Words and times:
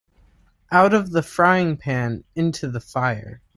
Out 0.71 0.95
of 0.95 1.11
the 1.11 1.21
frying-pan 1.21 2.23
into 2.33 2.71
the 2.71 2.79
fire. 2.81 3.39